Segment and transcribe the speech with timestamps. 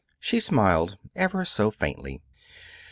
[0.19, 2.23] She smiled ever so faintly.